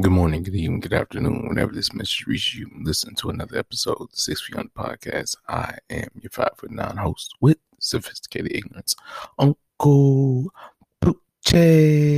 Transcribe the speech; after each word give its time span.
Good 0.00 0.10
morning, 0.10 0.42
good 0.42 0.54
evening, 0.54 0.80
good 0.80 0.94
afternoon. 0.94 1.48
Whenever 1.48 1.70
this 1.70 1.92
message 1.92 2.24
reaches 2.26 2.54
you, 2.54 2.70
listen 2.80 3.14
to 3.16 3.28
another 3.28 3.58
episode 3.58 3.98
of 4.00 4.10
the 4.10 4.16
Six 4.16 4.40
Feet 4.40 4.56
Under 4.56 4.70
Podcast. 4.70 5.36
I 5.48 5.76
am 5.90 6.08
your 6.18 6.30
five 6.30 6.52
foot 6.56 6.70
nine 6.70 6.96
host 6.96 7.34
with 7.42 7.58
sophisticated 7.78 8.56
ignorance, 8.56 8.96
Uncle 9.38 10.50
Poochie. 11.44 12.08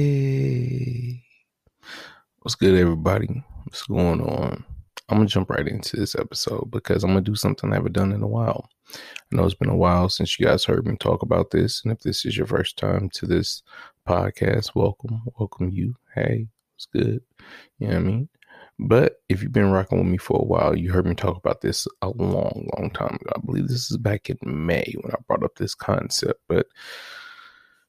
What's 2.43 2.55
good, 2.55 2.79
everybody? 2.79 3.43
What's 3.64 3.82
going 3.82 4.20
on? 4.20 4.64
I'm 5.09 5.16
gonna 5.18 5.27
jump 5.27 5.50
right 5.50 5.66
into 5.66 5.96
this 5.96 6.14
episode 6.14 6.70
because 6.70 7.02
I'm 7.02 7.11
gonna 7.11 7.22
do 7.22 7.34
something 7.34 7.72
I 7.72 7.75
haven't 7.75 7.95
done 7.95 8.12
in 8.12 8.22
a 8.22 8.29
while. 8.29 8.68
I 8.95 8.98
know 9.32 9.46
it's 9.46 9.54
been 9.54 9.68
a 9.68 9.77
while 9.77 10.09
since 10.09 10.38
you 10.38 10.46
guys 10.46 10.64
heard 10.64 10.86
me 10.86 10.96
talk 10.96 11.22
about 11.22 11.50
this, 11.50 11.82
and 11.82 11.93
if 11.93 11.98
this 12.02 12.25
is 12.25 12.36
your 12.36 12.46
first 12.46 12.77
time 12.77 13.11
to 13.14 13.27
this 13.27 13.64
podcast, 14.06 14.77
welcome, 14.77 15.22
welcome 15.41 15.70
you. 15.70 15.96
Hey, 16.14 16.46
it's 16.77 16.86
good. 16.86 17.20
You 17.79 17.88
know 17.88 17.95
what 17.95 17.96
I 17.96 18.00
mean? 18.00 18.29
But 18.79 19.23
if 19.29 19.42
you've 19.42 19.52
been 19.52 19.70
rocking 19.70 19.98
with 19.98 20.09
me 20.09 20.19
for 20.19 20.41
a 20.41 20.45
while, 20.45 20.77
you 20.77 20.91
heard 20.91 21.06
me 21.06 21.15
talk 21.15 21.37
about 21.37 21.60
this 21.60 21.87
a 22.02 22.09
long, 22.09 22.69
long 22.77 22.91
time 22.91 23.16
ago. 23.20 23.32
I 23.37 23.41
believe 23.45 23.69
this 23.69 23.91
is 23.91 23.96
back 23.98 24.28
in 24.30 24.38
May 24.42 24.95
when 25.01 25.12
I 25.12 25.16
brought 25.29 25.45
up 25.45 25.55
this 25.56 25.74
concept. 25.74 26.41
But 26.48 26.66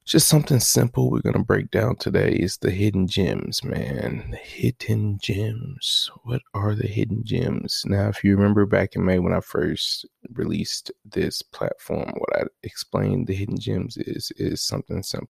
just 0.06 0.28
something 0.28 0.60
simple 0.60 1.10
we're 1.10 1.22
going 1.22 1.34
to 1.34 1.44
break 1.44 1.72
down 1.72 1.96
today 1.96 2.34
is 2.34 2.58
the 2.58 2.70
hidden 2.70 3.08
gems, 3.08 3.64
man. 3.64 4.28
The 4.30 4.38
hidden 4.38 5.18
gems. 5.20 6.12
What 6.24 6.44
are 6.54 6.76
the 6.76 6.88
hidden 6.88 7.24
gems? 7.24 7.82
Now, 7.88 8.10
if 8.10 8.24
you 8.24 8.36
remember 8.36 8.68
back 8.68 8.96
in 8.96 9.04
May 9.04 9.18
when 9.18 9.34
I 9.34 9.40
first 9.40 10.06
released 10.34 10.92
this 11.04 11.42
platform, 11.42 12.14
what 12.18 12.40
I 12.40 12.44
explained 12.62 13.26
the 13.26 13.34
hidden 13.34 13.60
gems 13.60 13.98
is 13.98 14.32
is 14.38 14.62
something 14.62 15.02
simple. 15.02 15.30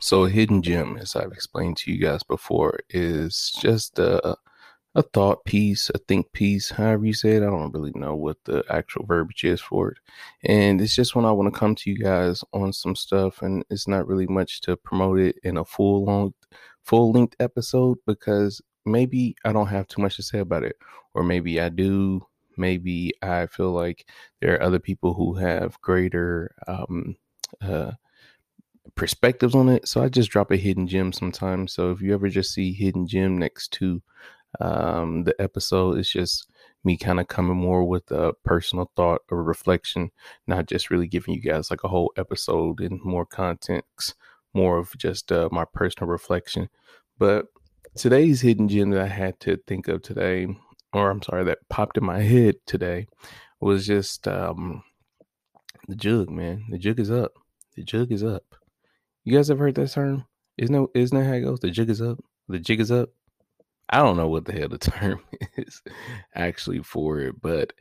So, 0.00 0.24
a 0.24 0.30
hidden 0.30 0.62
gem, 0.62 0.98
as 0.98 1.16
I've 1.16 1.32
explained 1.32 1.76
to 1.78 1.92
you 1.92 1.98
guys 1.98 2.22
before, 2.22 2.80
is 2.90 3.52
just 3.60 3.98
a, 3.98 4.36
a 4.94 5.02
thought 5.02 5.44
piece, 5.44 5.90
a 5.90 5.98
think 5.98 6.32
piece, 6.32 6.70
however 6.70 7.06
you 7.06 7.14
say 7.14 7.36
it. 7.36 7.42
I 7.42 7.46
don't 7.46 7.72
really 7.72 7.92
know 7.94 8.14
what 8.14 8.36
the 8.44 8.64
actual 8.70 9.06
verbiage 9.06 9.44
is 9.44 9.60
for 9.60 9.90
it. 9.90 9.98
And 10.44 10.80
it's 10.80 10.94
just 10.94 11.14
when 11.14 11.24
I 11.24 11.32
want 11.32 11.52
to 11.52 11.58
come 11.58 11.74
to 11.76 11.90
you 11.90 11.98
guys 11.98 12.42
on 12.52 12.72
some 12.72 12.94
stuff, 12.96 13.42
and 13.42 13.64
it's 13.70 13.88
not 13.88 14.06
really 14.06 14.26
much 14.26 14.60
to 14.62 14.76
promote 14.76 15.18
it 15.18 15.36
in 15.44 15.56
a 15.56 15.64
full 15.64 16.04
long, 16.04 16.34
full 16.82 17.12
length 17.12 17.36
episode 17.40 17.98
because 18.06 18.60
maybe 18.84 19.36
I 19.44 19.52
don't 19.52 19.66
have 19.68 19.86
too 19.88 20.02
much 20.02 20.16
to 20.16 20.22
say 20.22 20.38
about 20.40 20.64
it, 20.64 20.76
or 21.14 21.22
maybe 21.22 21.60
I 21.60 21.68
do. 21.68 22.26
Maybe 22.58 23.12
I 23.22 23.46
feel 23.46 23.72
like 23.72 24.08
there 24.40 24.54
are 24.54 24.62
other 24.62 24.78
people 24.78 25.14
who 25.14 25.34
have 25.34 25.80
greater 25.82 26.54
um, 26.66 27.16
uh, 27.60 27.92
perspectives 28.94 29.54
on 29.54 29.68
it. 29.68 29.88
So 29.88 30.02
I 30.02 30.08
just 30.08 30.30
drop 30.30 30.50
a 30.50 30.56
hidden 30.56 30.86
gem 30.86 31.12
sometimes. 31.12 31.72
So 31.72 31.90
if 31.90 32.00
you 32.00 32.14
ever 32.14 32.28
just 32.28 32.52
see 32.52 32.72
hidden 32.72 33.06
gem 33.06 33.38
next 33.38 33.72
to 33.74 34.02
um, 34.60 35.24
the 35.24 35.34
episode, 35.40 35.98
it's 35.98 36.10
just 36.10 36.48
me 36.84 36.96
kind 36.96 37.18
of 37.20 37.28
coming 37.28 37.56
more 37.56 37.84
with 37.84 38.10
a 38.12 38.32
personal 38.44 38.90
thought 38.96 39.22
or 39.30 39.42
reflection, 39.42 40.10
not 40.46 40.66
just 40.66 40.90
really 40.90 41.08
giving 41.08 41.34
you 41.34 41.40
guys 41.40 41.70
like 41.70 41.84
a 41.84 41.88
whole 41.88 42.12
episode 42.16 42.80
and 42.80 43.00
more 43.02 43.26
context, 43.26 44.14
more 44.54 44.78
of 44.78 44.96
just 44.96 45.32
uh, 45.32 45.48
my 45.50 45.64
personal 45.64 46.08
reflection. 46.08 46.68
But 47.18 47.46
today's 47.96 48.40
hidden 48.40 48.68
gem 48.68 48.90
that 48.90 49.02
I 49.02 49.08
had 49.08 49.40
to 49.40 49.58
think 49.66 49.88
of 49.88 50.02
today, 50.02 50.46
or 50.92 51.10
I'm 51.10 51.22
sorry, 51.22 51.44
that 51.44 51.68
popped 51.68 51.98
in 51.98 52.04
my 52.04 52.20
head 52.20 52.56
today, 52.66 53.08
was 53.60 53.86
just 53.86 54.28
um, 54.28 54.82
the 55.88 55.96
jug, 55.96 56.30
man. 56.30 56.66
The 56.70 56.78
jug 56.78 57.00
is 57.00 57.10
up. 57.10 57.32
The 57.74 57.82
jug 57.82 58.12
is 58.12 58.22
up. 58.22 58.44
You 59.26 59.36
guys 59.36 59.50
ever 59.50 59.64
heard 59.64 59.74
that 59.74 59.90
term? 59.90 60.24
Isn't 60.56 60.72
that, 60.72 60.86
isn't 60.94 61.18
that 61.18 61.26
how 61.26 61.32
it 61.32 61.40
goes? 61.40 61.58
The 61.58 61.72
jig 61.72 61.90
is 61.90 62.00
up. 62.00 62.22
The 62.48 62.60
jig 62.60 62.78
is 62.78 62.92
up. 62.92 63.08
I 63.90 63.98
don't 63.98 64.16
know 64.16 64.28
what 64.28 64.44
the 64.44 64.52
hell 64.52 64.68
the 64.68 64.78
term 64.78 65.20
is 65.56 65.82
actually 66.36 66.84
for 66.84 67.18
it, 67.18 67.34
but 67.42 67.72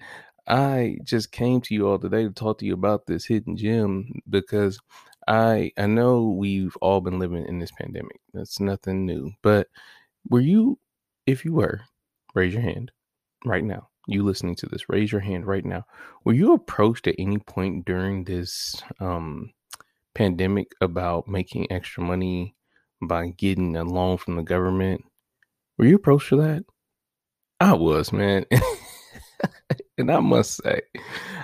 I 0.48 0.98
just 1.04 1.32
came 1.32 1.62
to 1.62 1.76
you 1.76 1.88
all 1.88 2.00
today 2.00 2.24
to 2.24 2.32
talk 2.32 2.58
to 2.58 2.66
you 2.66 2.74
about 2.74 3.06
this 3.06 3.26
hidden 3.26 3.56
gem 3.56 4.12
because 4.28 4.80
I 5.28 5.72
I 5.78 5.86
know 5.86 6.30
we've 6.30 6.76
all 6.82 7.00
been 7.00 7.20
living 7.20 7.46
in 7.46 7.60
this 7.60 7.72
pandemic. 7.72 8.20
That's 8.34 8.60
nothing 8.60 9.06
new. 9.06 9.32
But 9.44 9.68
were 10.28 10.42
you 10.42 10.80
if 11.28 11.46
you 11.46 11.54
were, 11.54 11.82
raise 12.34 12.54
your 12.54 12.64
hand 12.64 12.92
right 13.46 13.64
now. 13.64 13.90
You 14.08 14.24
listening 14.24 14.56
to 14.56 14.66
this, 14.66 14.90
raise 14.90 15.12
your 15.12 15.22
hand 15.22 15.46
right 15.46 15.66
now. 15.66 15.86
Were 16.24 16.34
you 16.34 16.54
approached 16.54 17.06
at 17.06 17.16
any 17.20 17.38
point 17.38 17.86
during 17.86 18.24
this 18.24 18.82
um 19.00 19.52
pandemic 20.16 20.72
about 20.82 21.28
making 21.28 21.72
extra 21.72 22.04
money 22.04 22.56
by 23.02 23.28
getting 23.28 23.76
a 23.76 23.84
loan 23.84 24.18
from 24.18 24.36
the 24.38 24.44
government. 24.44 25.04
Were 25.78 25.86
you 25.86 25.98
approached 25.98 26.28
for 26.28 26.38
that? 26.38 26.64
I 27.60 27.74
was, 27.74 28.12
man. 28.12 28.46
and 29.98 30.12
I 30.12 30.20
must 30.20 30.64
say, 30.64 30.82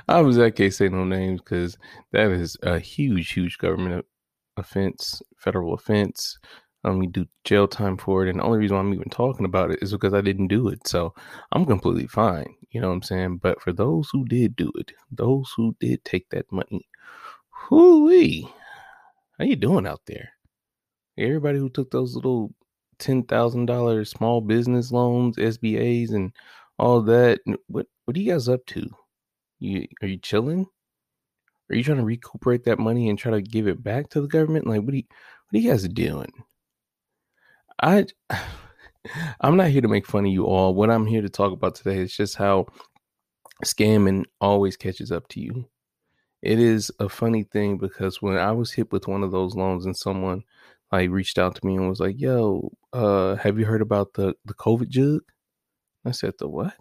I 0.07 0.21
was 0.21 0.39
I 0.39 0.49
can't 0.49 0.73
say 0.73 0.89
no 0.89 1.03
names 1.03 1.41
because 1.41 1.77
that 2.11 2.31
is 2.31 2.57
a 2.63 2.79
huge, 2.79 3.31
huge 3.31 3.57
government 3.57 4.05
offense, 4.57 5.21
federal 5.37 5.73
offense. 5.73 6.37
Um, 6.83 6.97
we 6.97 7.07
do 7.07 7.27
jail 7.43 7.67
time 7.67 7.95
for 7.95 8.25
it, 8.25 8.29
and 8.29 8.39
the 8.39 8.43
only 8.43 8.57
reason 8.57 8.75
I'm 8.75 8.93
even 8.93 9.09
talking 9.09 9.45
about 9.45 9.69
it 9.69 9.79
is 9.83 9.91
because 9.91 10.15
I 10.15 10.21
didn't 10.21 10.47
do 10.47 10.67
it. 10.69 10.87
So 10.87 11.13
I'm 11.51 11.65
completely 11.65 12.07
fine. 12.07 12.55
You 12.71 12.81
know 12.81 12.87
what 12.87 12.95
I'm 12.95 13.03
saying? 13.03 13.37
But 13.37 13.61
for 13.61 13.71
those 13.71 14.09
who 14.11 14.25
did 14.25 14.55
do 14.55 14.71
it, 14.75 14.91
those 15.11 15.53
who 15.55 15.75
did 15.79 16.03
take 16.05 16.27
that 16.29 16.51
money, 16.51 16.89
whoo 17.69 18.09
how 19.41 19.47
you 19.47 19.55
doing 19.55 19.87
out 19.87 20.01
there? 20.05 20.29
Everybody 21.17 21.57
who 21.57 21.69
took 21.69 21.89
those 21.89 22.13
little 22.15 22.53
ten 22.99 23.23
thousand 23.23 23.65
dollars 23.65 24.11
small 24.11 24.39
business 24.39 24.91
loans, 24.91 25.35
SBAs, 25.37 26.13
and 26.13 26.31
all 26.77 27.01
that. 27.01 27.39
What 27.67 27.87
what 28.05 28.15
are 28.15 28.19
you 28.19 28.31
guys 28.31 28.47
up 28.47 28.63
to? 28.67 28.87
You 29.59 29.87
are 30.03 30.07
you 30.07 30.17
chilling? 30.17 30.67
Are 31.71 31.75
you 31.75 31.83
trying 31.83 31.97
to 31.97 32.03
recuperate 32.03 32.65
that 32.65 32.77
money 32.77 33.09
and 33.09 33.17
try 33.17 33.31
to 33.31 33.41
give 33.41 33.67
it 33.67 33.83
back 33.83 34.09
to 34.09 34.21
the 34.21 34.27
government? 34.27 34.67
Like 34.67 34.83
what 34.83 34.93
are 34.93 34.97
you 34.97 35.03
what 35.49 35.57
are 35.57 35.61
you 35.61 35.71
guys 35.71 35.87
doing? 35.87 36.31
I 37.81 38.05
I'm 39.41 39.57
not 39.57 39.69
here 39.69 39.81
to 39.81 39.87
make 39.87 40.05
fun 40.05 40.27
of 40.27 40.31
you 40.31 40.45
all. 40.45 40.75
What 40.75 40.91
I'm 40.91 41.07
here 41.07 41.23
to 41.23 41.29
talk 41.29 41.51
about 41.51 41.73
today 41.73 41.97
is 41.97 42.15
just 42.15 42.35
how 42.35 42.67
scamming 43.65 44.25
always 44.39 44.77
catches 44.77 45.11
up 45.11 45.27
to 45.29 45.39
you 45.39 45.65
it 46.41 46.59
is 46.59 46.91
a 46.99 47.09
funny 47.09 47.43
thing 47.43 47.77
because 47.77 48.21
when 48.21 48.37
I 48.37 48.51
was 48.51 48.71
hit 48.73 48.91
with 48.91 49.07
one 49.07 49.23
of 49.23 49.31
those 49.31 49.55
loans 49.55 49.85
and 49.85 49.95
someone 49.97 50.43
like 50.91 51.09
reached 51.09 51.37
out 51.39 51.55
to 51.55 51.65
me 51.65 51.75
and 51.77 51.89
was 51.89 51.99
like, 51.99 52.19
"Yo, 52.19 52.71
uh, 52.93 53.35
have 53.37 53.59
you 53.59 53.65
heard 53.65 53.81
about 53.81 54.13
the 54.13 54.35
the 54.45 54.53
COVID 54.55 54.89
jug?" 54.89 55.21
I 56.05 56.11
said, 56.11 56.35
"The 56.39 56.47
what?" 56.49 56.75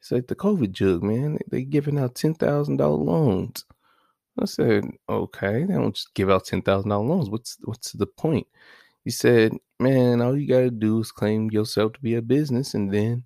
He 0.00 0.02
said, 0.02 0.28
"The 0.28 0.36
COVID 0.36 0.72
jug, 0.72 1.02
man. 1.02 1.38
They 1.50 1.64
giving 1.64 1.98
out 1.98 2.14
ten 2.16 2.34
thousand 2.34 2.78
dollar 2.78 2.98
loans." 3.02 3.64
I 4.38 4.46
said, 4.46 4.84
"Okay, 5.08 5.64
they 5.64 5.74
don't 5.74 5.94
just 5.94 6.14
give 6.14 6.30
out 6.30 6.44
ten 6.46 6.62
thousand 6.62 6.90
dollar 6.90 7.06
loans. 7.06 7.30
What's 7.30 7.58
what's 7.64 7.92
the 7.92 8.06
point?" 8.06 8.46
He 9.04 9.10
said, 9.12 9.52
"Man, 9.80 10.20
all 10.22 10.36
you 10.38 10.48
gotta 10.48 10.70
do 10.72 11.00
is 11.00 11.12
claim 11.12 11.50
yourself 11.50 11.94
to 11.94 12.00
be 12.00 12.14
a 12.16 12.22
business, 12.22 12.74
and 12.74 12.92
then, 12.92 13.24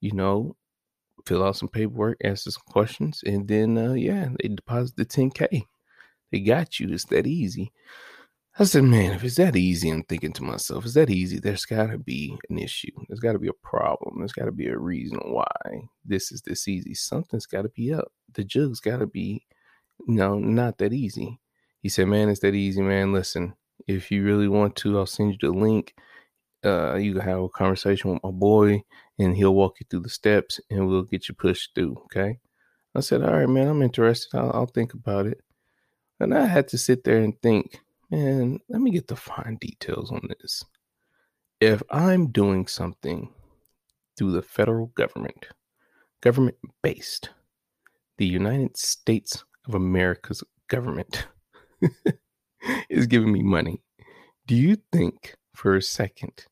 you 0.00 0.12
know, 0.12 0.56
fill 1.28 1.44
out 1.44 1.56
some 1.56 1.68
paperwork, 1.68 2.16
answer 2.22 2.50
some 2.50 2.62
questions, 2.66 3.22
and 3.26 3.46
then 3.46 3.76
uh, 3.76 3.92
yeah, 3.92 4.30
they 4.40 4.48
deposit 4.48 4.96
the 4.96 5.04
10k. 5.04 5.62
They 6.32 6.40
got 6.40 6.80
you. 6.80 6.88
It's 6.92 7.04
that 7.06 7.26
easy. 7.26 7.72
I 8.58 8.64
said, 8.64 8.84
man, 8.84 9.12
if 9.12 9.22
it's 9.22 9.36
that 9.36 9.54
easy, 9.54 9.88
I'm 9.88 10.02
thinking 10.02 10.32
to 10.32 10.42
myself, 10.42 10.84
is 10.84 10.94
that 10.94 11.10
easy? 11.10 11.38
There's 11.38 11.64
got 11.64 11.90
to 11.90 11.98
be 11.98 12.36
an 12.50 12.58
issue. 12.58 12.90
There's 13.06 13.20
got 13.20 13.34
to 13.34 13.38
be 13.38 13.48
a 13.48 13.52
problem. 13.62 14.16
There's 14.18 14.32
got 14.32 14.46
to 14.46 14.52
be 14.52 14.66
a 14.66 14.76
reason 14.76 15.20
why 15.26 15.46
this 16.04 16.32
is 16.32 16.42
this 16.42 16.66
easy. 16.66 16.94
Something's 16.94 17.46
got 17.46 17.62
to 17.62 17.68
be 17.68 17.94
up. 17.94 18.10
The 18.32 18.42
jug's 18.42 18.80
got 18.80 18.98
to 18.98 19.06
be, 19.06 19.46
you 20.08 20.14
know, 20.14 20.38
not 20.38 20.78
that 20.78 20.92
easy. 20.92 21.38
He 21.82 21.88
said, 21.88 22.08
man, 22.08 22.28
it's 22.28 22.40
that 22.40 22.54
easy, 22.54 22.82
man. 22.82 23.12
Listen, 23.12 23.54
if 23.86 24.10
you 24.10 24.24
really 24.24 24.48
want 24.48 24.74
to, 24.76 24.98
I'll 24.98 25.06
send 25.06 25.32
you 25.32 25.38
the 25.40 25.56
link 25.56 25.94
uh, 26.64 26.94
you 26.94 27.14
can 27.14 27.22
have 27.22 27.40
a 27.40 27.48
conversation 27.48 28.10
with 28.10 28.22
my 28.22 28.30
boy 28.30 28.82
and 29.18 29.36
he'll 29.36 29.54
walk 29.54 29.76
you 29.80 29.86
through 29.88 30.00
the 30.00 30.08
steps 30.08 30.60
and 30.70 30.86
we'll 30.86 31.02
get 31.02 31.28
you 31.28 31.34
pushed 31.34 31.74
through. 31.74 31.96
Okay. 32.04 32.38
I 32.94 33.00
said, 33.00 33.22
all 33.22 33.32
right, 33.32 33.48
man, 33.48 33.68
I'm 33.68 33.82
interested. 33.82 34.36
I'll, 34.36 34.50
I'll 34.52 34.66
think 34.66 34.94
about 34.94 35.26
it. 35.26 35.40
And 36.20 36.34
I 36.34 36.46
had 36.46 36.68
to 36.68 36.78
sit 36.78 37.04
there 37.04 37.18
and 37.18 37.40
think, 37.42 37.80
man, 38.10 38.58
let 38.68 38.80
me 38.80 38.90
get 38.90 39.06
the 39.06 39.16
fine 39.16 39.56
details 39.60 40.10
on 40.10 40.28
this. 40.40 40.64
If 41.60 41.82
I'm 41.90 42.30
doing 42.30 42.66
something 42.66 43.32
through 44.16 44.32
the 44.32 44.42
federal 44.42 44.86
government, 44.88 45.46
government 46.20 46.56
based, 46.82 47.30
the 48.16 48.26
United 48.26 48.76
States 48.76 49.44
of 49.66 49.74
America's 49.74 50.42
government 50.68 51.28
is 52.90 53.06
giving 53.06 53.32
me 53.32 53.42
money, 53.42 53.82
do 54.46 54.56
you 54.56 54.76
think 54.92 55.36
for 55.58 55.74
a 55.74 55.82
second, 55.82 56.46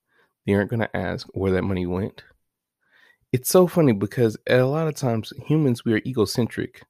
they 0.44 0.54
aren't 0.54 0.70
going 0.70 0.80
to 0.80 0.96
ask 0.96 1.28
where 1.32 1.52
that 1.52 1.62
money 1.62 1.86
went. 1.86 2.24
It's 3.32 3.48
so 3.48 3.68
funny 3.68 3.92
because 3.92 4.36
a 4.48 4.62
lot 4.62 4.88
of 4.88 4.96
times 4.96 5.32
humans, 5.46 5.84
we 5.84 5.94
are 5.94 6.02
egocentric. 6.04 6.82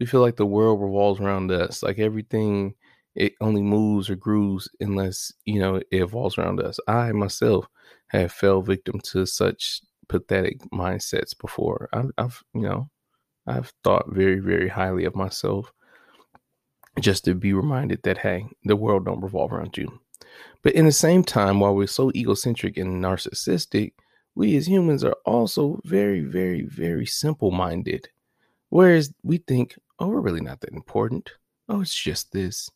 We 0.00 0.06
feel 0.06 0.20
like 0.20 0.36
the 0.36 0.46
world 0.46 0.82
revolves 0.82 1.20
around 1.20 1.52
us, 1.52 1.82
like 1.82 1.98
everything 2.00 2.74
it 3.14 3.34
only 3.40 3.62
moves 3.62 4.10
or 4.10 4.16
grooves 4.16 4.68
unless 4.80 5.32
you 5.44 5.60
know 5.60 5.76
it 5.76 5.86
evolves 5.92 6.38
around 6.38 6.60
us. 6.60 6.78
I 6.88 7.12
myself 7.12 7.66
have 8.08 8.32
fell 8.32 8.62
victim 8.62 9.00
to 9.12 9.26
such 9.26 9.82
pathetic 10.08 10.58
mindsets 10.72 11.38
before. 11.38 11.88
I've, 11.92 12.10
I've 12.18 12.42
you 12.54 12.62
know 12.62 12.88
I've 13.46 13.72
thought 13.84 14.06
very 14.08 14.40
very 14.40 14.68
highly 14.68 15.04
of 15.04 15.14
myself 15.14 15.72
just 17.00 17.24
to 17.26 17.34
be 17.34 17.52
reminded 17.52 18.02
that 18.04 18.18
hey, 18.18 18.46
the 18.64 18.76
world 18.76 19.04
don't 19.04 19.20
revolve 19.20 19.52
around 19.52 19.76
you. 19.76 20.00
But 20.62 20.74
in 20.74 20.84
the 20.84 20.92
same 20.92 21.24
time, 21.24 21.60
while 21.60 21.74
we're 21.74 21.86
so 21.86 22.10
egocentric 22.14 22.76
and 22.76 23.02
narcissistic, 23.02 23.92
we 24.34 24.56
as 24.56 24.68
humans 24.68 25.04
are 25.04 25.16
also 25.24 25.80
very, 25.84 26.20
very, 26.20 26.62
very 26.62 27.06
simple 27.06 27.50
minded. 27.50 28.08
Whereas 28.68 29.12
we 29.22 29.38
think, 29.38 29.76
oh, 29.98 30.08
we're 30.08 30.20
really 30.20 30.40
not 30.40 30.60
that 30.60 30.72
important. 30.72 31.30
Oh, 31.68 31.80
it's 31.80 31.94
just 31.94 32.32
this 32.32 32.70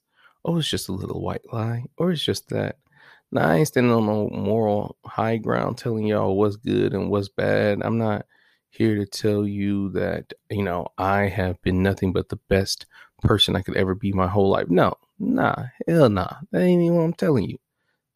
oh, 0.44 0.58
it's 0.58 0.69
just 0.69 0.88
a 0.88 0.93
little 0.93 1.20
white 1.20 1.52
lie, 1.52 1.85
or 1.96 2.12
it's 2.12 2.25
just 2.25 2.49
that. 2.50 2.79
Now, 3.32 3.49
I 3.49 3.56
ain't 3.56 3.69
standing 3.69 3.93
on 3.93 4.06
no 4.06 4.29
moral 4.29 4.97
high 5.05 5.38
ground 5.38 5.79
telling 5.79 6.06
y'all 6.06 6.37
what's 6.37 6.56
good 6.56 6.93
and 6.94 7.11
what's 7.11 7.29
bad. 7.29 7.81
I'm 7.82 7.99
not 7.99 8.26
here 8.70 8.97
to 8.97 9.06
tell 9.06 9.47
you 9.47 9.90
that, 9.90 10.32
you 10.50 10.62
know, 10.62 10.87
I 10.99 11.29
have 11.29 11.61
been 11.62 11.82
nothing 11.82 12.12
but 12.12 12.29
the 12.29 12.38
best 12.49 12.87
person 13.23 13.56
I 13.56 13.62
could 13.62 13.76
ever 13.76 13.94
be 13.94 14.12
my 14.12 14.29
whole 14.29 14.50
life. 14.50 14.69
No, 14.69 14.94
nah, 15.19 15.66
hell 15.87 16.08
nah. 16.08 16.37
That 16.50 16.62
ain't 16.62 16.82
even 16.82 16.96
what 16.96 17.05
I'm 17.05 17.14
telling 17.14 17.49
you. 17.49 17.58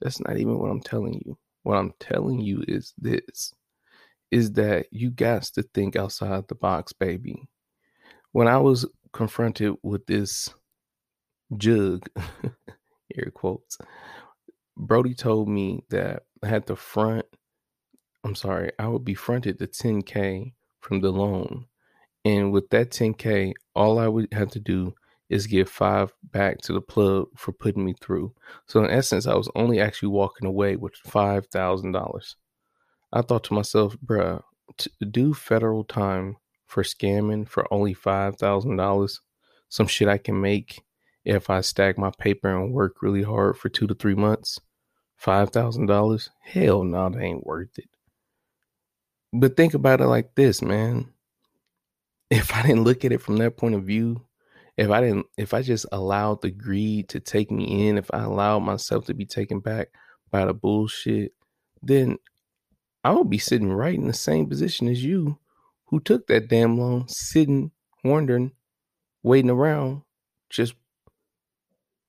That's 0.00 0.20
not 0.20 0.38
even 0.38 0.58
what 0.58 0.70
I'm 0.70 0.80
telling 0.80 1.20
you. 1.24 1.36
What 1.62 1.76
I'm 1.76 1.92
telling 2.00 2.40
you 2.40 2.64
is 2.66 2.94
this 2.98 3.52
is 4.30 4.52
that 4.52 4.86
you 4.90 5.10
got 5.10 5.42
to 5.42 5.62
think 5.74 5.96
outside 5.96 6.46
the 6.48 6.54
box, 6.54 6.92
baby. 6.92 7.48
When 8.32 8.46
I 8.46 8.58
was 8.58 8.86
confronted 9.12 9.74
with 9.82 10.06
this 10.06 10.50
jug, 11.56 12.06
air 13.16 13.30
quotes, 13.32 13.78
Brody 14.76 15.14
told 15.14 15.48
me 15.48 15.82
that 15.90 16.24
I 16.42 16.46
had 16.48 16.66
to 16.66 16.76
front, 16.76 17.24
I'm 18.22 18.34
sorry, 18.34 18.70
I 18.78 18.86
would 18.88 19.04
be 19.04 19.14
fronted 19.14 19.58
the 19.58 19.66
10K 19.66 20.52
from 20.80 21.00
the 21.00 21.10
loan. 21.10 21.66
And 22.24 22.52
with 22.52 22.68
that 22.70 22.90
10K, 22.90 23.54
all 23.74 23.98
I 23.98 24.08
would 24.08 24.32
have 24.32 24.50
to 24.50 24.60
do 24.60 24.94
is 25.28 25.46
give 25.46 25.68
five 25.68 26.12
back 26.22 26.58
to 26.62 26.72
the 26.72 26.80
plug 26.80 27.28
for 27.36 27.52
putting 27.52 27.84
me 27.84 27.94
through. 28.00 28.34
So 28.66 28.82
in 28.82 28.90
essence, 28.90 29.26
I 29.26 29.34
was 29.34 29.50
only 29.54 29.80
actually 29.80 30.08
walking 30.08 30.48
away 30.48 30.76
with 30.76 30.94
$5,000. 31.06 32.34
I 33.12 33.22
thought 33.22 33.44
to 33.44 33.54
myself, 33.54 33.96
bruh, 34.04 34.42
to 34.76 34.90
do 35.04 35.34
federal 35.34 35.84
time 35.84 36.36
for 36.66 36.82
scamming 36.82 37.48
for 37.48 37.72
only 37.72 37.94
$5,000, 37.94 39.20
some 39.68 39.86
shit 39.86 40.08
I 40.08 40.18
can 40.18 40.40
make 40.40 40.82
if 41.28 41.50
I 41.50 41.60
stack 41.60 41.98
my 41.98 42.10
paper 42.18 42.48
and 42.48 42.72
work 42.72 43.02
really 43.02 43.22
hard 43.22 43.58
for 43.58 43.68
two 43.68 43.86
to 43.86 43.94
three 43.94 44.14
months, 44.14 44.58
five 45.16 45.50
thousand 45.50 45.86
dollars, 45.86 46.30
hell 46.40 46.84
no, 46.84 47.10
that 47.10 47.20
ain't 47.20 47.46
worth 47.46 47.78
it. 47.78 47.90
But 49.32 49.56
think 49.56 49.74
about 49.74 50.00
it 50.00 50.06
like 50.06 50.34
this, 50.34 50.62
man. 50.62 51.12
If 52.30 52.54
I 52.54 52.62
didn't 52.62 52.84
look 52.84 53.04
at 53.04 53.12
it 53.12 53.20
from 53.20 53.36
that 53.38 53.58
point 53.58 53.74
of 53.74 53.84
view, 53.84 54.22
if 54.78 54.90
I 54.90 55.00
didn't, 55.00 55.26
if 55.36 55.52
I 55.52 55.62
just 55.62 55.86
allowed 55.90 56.40
the 56.40 56.52
greed 56.52 57.08
to 57.08 57.18
take 57.18 57.50
me 57.50 57.88
in, 57.88 57.98
if 57.98 58.08
I 58.14 58.22
allowed 58.22 58.60
myself 58.60 59.06
to 59.06 59.14
be 59.14 59.26
taken 59.26 59.58
back 59.58 59.88
by 60.30 60.44
the 60.44 60.54
bullshit, 60.54 61.32
then 61.82 62.16
I 63.02 63.10
would 63.10 63.28
be 63.28 63.38
sitting 63.38 63.72
right 63.72 63.96
in 63.96 64.06
the 64.06 64.12
same 64.12 64.46
position 64.48 64.86
as 64.86 65.02
you 65.02 65.36
who 65.86 65.98
took 65.98 66.28
that 66.28 66.48
damn 66.48 66.78
loan, 66.78 67.08
sitting, 67.08 67.72
wondering, 68.04 68.52
waiting 69.24 69.50
around, 69.50 70.02
just 70.48 70.74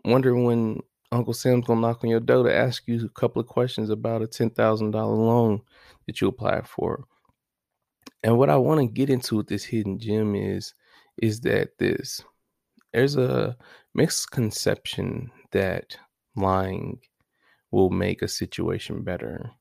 wondering 0.05 0.43
when 0.43 0.81
Uncle 1.11 1.33
Sam's 1.33 1.65
gonna 1.65 1.81
knock 1.81 2.03
on 2.03 2.11
your 2.11 2.19
door 2.19 2.43
to 2.43 2.55
ask 2.55 2.83
you 2.85 3.03
a 3.03 3.19
couple 3.19 3.39
of 3.39 3.47
questions 3.47 3.89
about 3.89 4.21
a 4.21 4.27
ten 4.27 4.51
thousand 4.51 4.91
dollar 4.91 5.15
loan 5.15 5.61
that 6.05 6.21
you 6.21 6.27
applied 6.27 6.67
for. 6.67 7.03
And 8.21 8.37
what 8.37 8.51
I 8.51 8.57
want 8.57 8.79
to 8.79 8.85
get 8.85 9.09
into 9.09 9.37
with 9.37 9.47
this 9.47 9.63
hidden 9.63 9.97
gem 9.97 10.35
is 10.35 10.75
is 11.17 11.41
that 11.41 11.79
this 11.79 12.21
there's 12.93 13.15
a 13.15 13.55
misconception 13.93 15.31
that 15.51 15.97
lying 16.35 16.99
will 17.71 17.89
make 17.89 18.21
a 18.21 18.27
situation 18.27 19.03
better. 19.03 19.51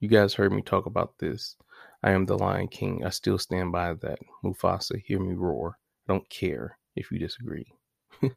You 0.00 0.08
guys 0.08 0.34
heard 0.34 0.52
me 0.52 0.62
talk 0.62 0.86
about 0.86 1.14
this. 1.18 1.56
I 2.02 2.10
am 2.10 2.26
the 2.26 2.36
Lion 2.36 2.68
King. 2.68 3.04
I 3.04 3.10
still 3.10 3.38
stand 3.38 3.72
by 3.72 3.94
that. 3.94 4.18
Mufasa, 4.44 5.00
hear 5.04 5.18
me 5.18 5.34
roar. 5.34 5.78
I 6.08 6.12
don't 6.12 6.28
care 6.28 6.78
if 6.96 7.10
you 7.10 7.18
disagree. 7.18 7.72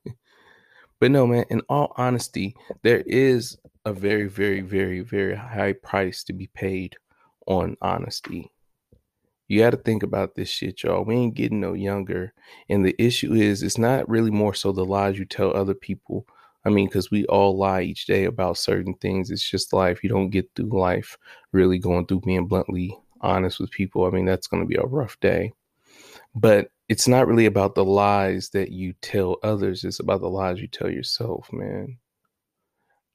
But 0.99 1.11
no, 1.11 1.27
man, 1.27 1.45
in 1.49 1.61
all 1.69 1.93
honesty, 1.95 2.55
there 2.81 3.01
is 3.05 3.57
a 3.85 3.93
very, 3.93 4.27
very, 4.27 4.61
very, 4.61 5.01
very 5.01 5.35
high 5.35 5.73
price 5.73 6.23
to 6.25 6.33
be 6.33 6.47
paid 6.47 6.95
on 7.45 7.77
honesty. 7.81 8.51
You 9.47 9.59
got 9.59 9.69
to 9.71 9.77
think 9.77 10.03
about 10.03 10.35
this 10.35 10.49
shit, 10.49 10.83
y'all. 10.83 11.05
We 11.05 11.15
ain't 11.15 11.35
getting 11.35 11.61
no 11.61 11.73
younger. 11.73 12.33
And 12.69 12.85
the 12.85 12.95
issue 13.01 13.33
is, 13.33 13.63
it's 13.63 13.77
not 13.77 14.07
really 14.09 14.31
more 14.31 14.53
so 14.53 14.71
the 14.71 14.85
lies 14.85 15.17
you 15.17 15.25
tell 15.25 15.55
other 15.55 15.73
people. 15.73 16.27
I 16.65 16.69
mean, 16.69 16.87
because 16.87 17.09
we 17.09 17.25
all 17.27 17.57
lie 17.57 17.81
each 17.81 18.07
day 18.07 18.25
about 18.25 18.57
certain 18.57 18.93
things. 18.95 19.31
It's 19.31 19.49
just 19.49 19.71
life. 19.71 20.03
You 20.03 20.09
don't 20.09 20.31
get 20.31 20.49
through 20.55 20.77
life 20.77 21.17
really 21.53 21.79
going 21.79 22.07
through 22.07 22.21
being 22.21 22.47
bluntly 22.47 22.97
honest 23.21 23.59
with 23.59 23.71
people. 23.71 24.05
I 24.05 24.09
mean, 24.09 24.25
that's 24.25 24.47
going 24.47 24.63
to 24.63 24.67
be 24.67 24.75
a 24.75 24.85
rough 24.85 25.17
day. 25.21 25.53
But 26.35 26.69
it's 26.89 27.07
not 27.07 27.27
really 27.27 27.45
about 27.45 27.75
the 27.75 27.85
lies 27.85 28.49
that 28.49 28.71
you 28.71 28.93
tell 29.01 29.37
others, 29.43 29.83
it's 29.83 29.99
about 29.99 30.21
the 30.21 30.29
lies 30.29 30.61
you 30.61 30.67
tell 30.67 30.89
yourself, 30.89 31.49
man. 31.51 31.97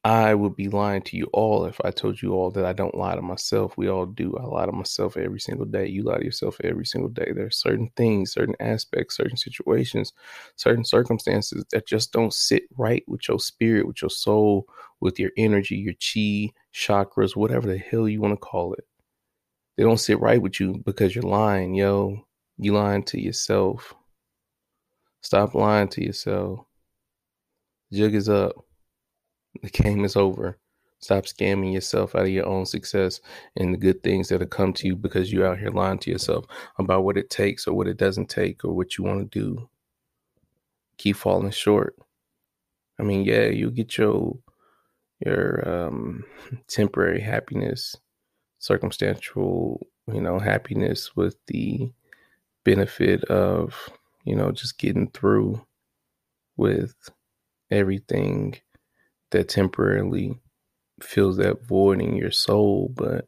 I 0.05 0.35
would 0.35 0.57
be 0.57 0.69
lying 0.69 1.03
to 1.03 1.17
you 1.17 1.27
all 1.33 1.65
if 1.65 1.81
I 1.85 1.93
told 1.93 2.21
you 2.21 2.33
all 2.33 2.51
that 2.53 2.65
I 2.65 2.73
don't 2.73 2.97
lie 2.97 3.15
to 3.15 3.23
myself. 3.23 3.77
We 3.77 3.89
all 3.89 4.05
do. 4.05 4.37
I 4.37 4.43
lie 4.43 4.67
to 4.67 4.73
myself 4.73 5.17
every 5.17 5.39
single 5.39 5.65
day. 5.65 5.87
You 5.87 6.03
lie 6.03 6.19
to 6.19 6.25
yourself 6.25 6.61
every 6.65 6.85
single 6.85 7.09
day. 7.09 7.31
There 7.33 7.47
are 7.47 7.53
certain 7.53 7.89
things, 7.97 8.33
certain 8.33 8.57
aspects, 8.59 9.17
certain 9.17 9.37
situations, 9.37 10.13
certain 10.57 10.85
circumstances 10.85 11.65
that 11.71 11.87
just 11.87 12.13
don't 12.13 12.35
sit 12.35 12.65
right 12.77 13.05
with 13.07 13.29
your 13.29 13.39
spirit, 13.39 13.87
with 13.87 14.03
your 14.03 14.11
soul, 14.11 14.67
with 15.01 15.21
your 15.21 15.31
energy, 15.37 15.77
your 15.77 15.95
chi, 15.95 16.53
chakras, 16.75 17.37
whatever 17.37 17.69
the 17.69 17.79
hell 17.79 18.09
you 18.09 18.21
want 18.21 18.33
to 18.33 18.37
call 18.37 18.75
it. 18.75 18.85
They 19.77 19.85
don't 19.85 19.99
sit 19.99 20.19
right 20.19 20.43
with 20.43 20.59
you 20.59 20.83
because 20.85 21.15
you're 21.15 21.23
lying, 21.23 21.75
yo. 21.77 22.27
You 22.59 22.75
lying 22.75 23.05
to 23.05 23.21
yourself. 23.21 23.95
Stop 25.21 25.55
lying 25.55 25.89
to 25.91 26.05
yourself. 26.05 26.67
Jug 27.93 28.15
is 28.15 28.29
up. 28.29 28.57
The 29.61 29.71
game 29.71 30.05
is 30.05 30.17
over. 30.17 30.59
Stop 31.01 31.25
scamming 31.25 31.73
yourself 31.73 32.15
out 32.15 32.23
of 32.23 32.29
your 32.29 32.47
own 32.47 32.65
success 32.65 33.21
and 33.57 33.75
the 33.75 33.79
good 33.79 34.03
things 34.05 34.29
that 34.29 34.41
have 34.41 34.51
come 34.51 34.73
to 34.75 34.87
you 34.87 34.95
because 34.95 35.33
you're 35.33 35.47
out 35.47 35.59
here 35.59 35.71
lying 35.71 35.99
to 35.99 36.11
yourself 36.11 36.45
about 36.79 37.03
what 37.03 37.17
it 37.17 37.29
takes 37.29 37.67
or 37.67 37.75
what 37.75 37.89
it 37.89 37.97
doesn't 37.97 38.31
take 38.31 38.65
or 38.65 38.73
what 38.73 38.97
you 38.97 39.05
want 39.05 39.33
to 39.33 39.39
do. 39.39 39.69
Keep 40.99 41.17
falling 41.17 41.51
short. 41.51 41.97
I 43.01 43.03
mean, 43.03 43.25
yeah, 43.25 43.47
you 43.47 43.71
get 43.73 43.99
your 43.99 44.39
your 45.25 45.69
um, 45.69 46.25
temporary 46.69 47.21
happiness, 47.21 47.97
circumstantial, 48.59 49.85
you 50.07 50.21
know, 50.21 50.39
happiness 50.39 51.17
with 51.17 51.37
the 51.47 51.91
benefit 52.65 53.25
of, 53.25 53.91
you 54.25 54.37
know, 54.37 54.53
just 54.53 54.79
getting 54.79 55.09
through 55.11 55.65
with 56.57 56.95
everything 57.71 58.57
that 59.33 59.49
temporarily 59.49 60.39
fills 61.03 61.37
that 61.39 61.67
void 61.67 62.01
in 62.01 62.17
your 62.17 62.31
soul. 62.31 62.93
But 62.95 63.27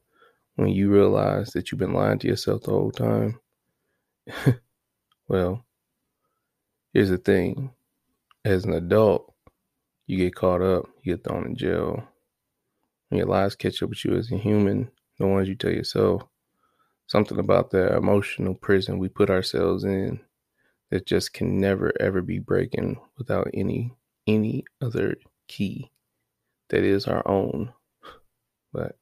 when 0.57 0.69
you 0.69 0.91
realize 0.91 1.51
that 1.53 1.71
you've 1.71 1.79
been 1.79 1.93
lying 1.93 2.19
to 2.21 2.29
yourself 2.29 2.63
the 2.63 2.71
whole 2.71 2.93
time, 2.93 3.41
well, 5.29 5.65
here's 6.93 7.11
the 7.11 7.19
thing 7.19 7.73
as 8.45 8.65
an 8.65 8.75
adult, 8.75 9.33
you 10.07 10.19
get 10.19 10.35
caught 10.35 10.63
up, 10.63 10.87
you 11.03 11.17
get 11.17 11.25
thrown 11.25 11.47
in 11.47 11.57
jail. 11.57 12.05
When 13.09 13.19
your 13.19 13.27
lies 13.27 13.57
catch 13.57 13.83
up 13.83 13.91
with 13.91 14.05
you 14.05 14.15
as 14.17 14.31
a 14.31 14.37
human, 14.37 14.91
the 15.19 15.27
ones 15.27 15.49
you 15.49 15.55
tell 15.55 15.71
yourself, 15.71 16.23
something 17.07 17.39
about 17.39 17.71
the 17.71 17.97
emotional 17.97 18.55
prison 18.55 18.99
we 18.99 19.09
put 19.09 19.31
ourselves 19.31 19.85
in 19.85 20.21
that 20.91 21.07
just 21.07 21.33
can 21.33 21.61
never 21.61 21.93
ever 22.01 22.23
be 22.23 22.39
breaking 22.39 22.99
without 23.19 23.49
any 23.55 23.93
any 24.27 24.65
other 24.81 25.17
key 25.49 25.91
that 26.69 26.83
is 26.83 27.07
our 27.07 27.27
own. 27.29 27.73
But 28.73 28.97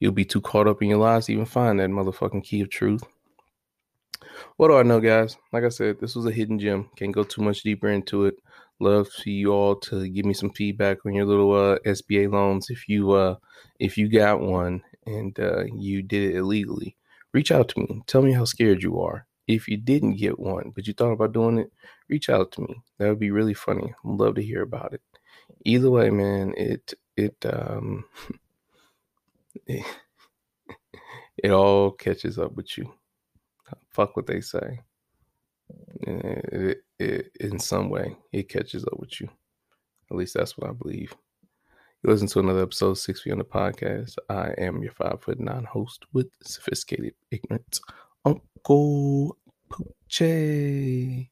you'll 0.00 0.12
be 0.12 0.24
too 0.24 0.40
caught 0.40 0.66
up 0.66 0.82
in 0.82 0.88
your 0.88 0.98
lives 0.98 1.26
to 1.26 1.32
even 1.32 1.44
find 1.44 1.80
that 1.80 1.90
motherfucking 1.90 2.44
key 2.44 2.60
of 2.60 2.70
truth. 2.70 3.02
What 4.56 4.68
do 4.68 4.76
I 4.76 4.82
know, 4.82 5.00
guys? 5.00 5.36
Like 5.52 5.64
I 5.64 5.68
said, 5.68 6.00
this 6.00 6.14
was 6.14 6.26
a 6.26 6.32
hidden 6.32 6.58
gem. 6.58 6.90
Can't 6.96 7.12
go 7.12 7.24
too 7.24 7.42
much 7.42 7.62
deeper 7.62 7.88
into 7.88 8.26
it. 8.26 8.36
Love 8.78 9.08
for 9.08 9.30
you 9.30 9.52
all 9.52 9.76
to 9.76 10.08
give 10.08 10.26
me 10.26 10.34
some 10.34 10.50
feedback 10.50 11.04
on 11.06 11.14
your 11.14 11.24
little 11.24 11.52
uh, 11.52 11.78
SBA 11.86 12.30
loans 12.30 12.68
if 12.68 12.88
you 12.88 13.12
uh 13.12 13.36
if 13.80 13.96
you 13.96 14.06
got 14.08 14.40
one 14.40 14.82
and 15.06 15.38
uh, 15.40 15.64
you 15.74 16.02
did 16.02 16.30
it 16.30 16.36
illegally 16.36 16.94
reach 17.36 17.52
out 17.52 17.68
to 17.68 17.80
me. 17.80 18.02
Tell 18.06 18.22
me 18.22 18.32
how 18.32 18.46
scared 18.46 18.82
you 18.82 18.98
are. 19.00 19.25
If 19.46 19.68
you 19.68 19.76
didn't 19.76 20.16
get 20.16 20.38
one, 20.38 20.72
but 20.74 20.86
you 20.86 20.92
thought 20.94 21.12
about 21.12 21.32
doing 21.32 21.58
it, 21.58 21.72
reach 22.08 22.28
out 22.28 22.52
to 22.52 22.62
me. 22.62 22.82
That 22.98 23.08
would 23.08 23.20
be 23.20 23.30
really 23.30 23.54
funny. 23.54 23.94
I'd 24.04 24.10
love 24.10 24.34
to 24.36 24.42
hear 24.42 24.62
about 24.62 24.92
it. 24.94 25.02
either 25.64 25.90
way, 25.90 26.10
man, 26.10 26.54
it 26.56 26.94
it 27.16 27.36
um 27.46 28.04
it, 29.66 29.84
it 31.38 31.50
all 31.50 31.90
catches 31.92 32.38
up 32.38 32.54
with 32.54 32.76
you. 32.78 32.92
Fuck 33.90 34.16
what 34.16 34.26
they 34.26 34.40
say. 34.40 34.80
It, 36.02 36.82
it, 36.98 37.30
in 37.40 37.58
some 37.58 37.88
way, 37.90 38.16
it 38.32 38.48
catches 38.48 38.84
up 38.84 38.98
with 38.98 39.20
you. 39.20 39.28
At 40.10 40.16
least 40.16 40.34
that's 40.34 40.56
what 40.56 40.70
I 40.70 40.72
believe. 40.72 41.14
You 42.02 42.10
listen 42.10 42.28
to 42.28 42.40
another 42.40 42.62
episode, 42.62 42.94
Six 42.94 43.22
Feet 43.22 43.32
Under 43.32 43.44
Podcast. 43.44 44.16
I 44.28 44.50
am 44.58 44.82
your 44.82 44.92
five 44.92 45.22
foot 45.22 45.40
nine 45.40 45.64
host 45.64 46.04
with 46.12 46.28
sophisticated 46.42 47.14
ignorance, 47.30 47.80
Uncle 48.26 49.38
Poochie. 49.70 51.30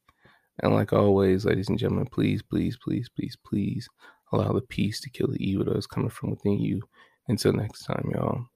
And 0.62 0.74
like 0.74 0.92
always, 0.92 1.44
ladies 1.44 1.68
and 1.68 1.78
gentlemen, 1.78 2.06
please, 2.06 2.42
please, 2.42 2.78
please, 2.82 3.08
please, 3.16 3.36
please 3.44 3.88
allow 4.32 4.52
the 4.52 4.62
peace 4.62 5.00
to 5.00 5.10
kill 5.10 5.28
the 5.28 5.44
evil 5.44 5.64
that 5.66 5.76
is 5.76 5.86
coming 5.86 6.10
from 6.10 6.30
within 6.30 6.60
you. 6.60 6.80
Until 7.28 7.52
next 7.52 7.84
time, 7.84 8.10
y'all. 8.14 8.46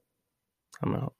I'm 0.83 0.95
out. 0.95 1.15